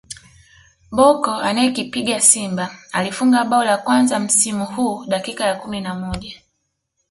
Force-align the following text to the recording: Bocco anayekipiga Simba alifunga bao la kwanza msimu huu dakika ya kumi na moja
Bocco 0.91 1.31
anayekipiga 1.49 2.19
Simba 2.19 2.71
alifunga 2.91 3.43
bao 3.43 3.63
la 3.63 3.77
kwanza 3.77 4.19
msimu 4.19 4.65
huu 4.65 5.05
dakika 5.05 5.45
ya 5.45 5.55
kumi 5.55 5.81
na 5.81 5.95
moja 5.95 6.41